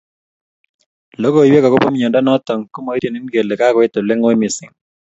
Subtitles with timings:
[1.21, 4.73] lokoywek akopo miondo noto komaityini kele kakoit olengoi missing